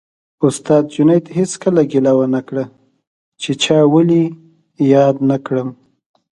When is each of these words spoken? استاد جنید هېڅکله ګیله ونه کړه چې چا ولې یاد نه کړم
استاد 0.47 0.83
جنید 0.93 1.25
هېڅکله 1.37 1.81
ګیله 1.91 2.13
ونه 2.17 2.41
کړه 2.47 2.65
چې 3.41 3.51
چا 3.63 3.77
ولې 3.93 4.23
یاد 4.93 5.15
نه 5.29 5.37
کړم 5.45 5.69